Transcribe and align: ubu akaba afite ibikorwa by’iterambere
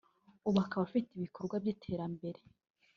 ubu 0.47 0.59
akaba 0.65 0.83
afite 0.87 1.09
ibikorwa 1.13 1.55
by’iterambere 1.61 2.39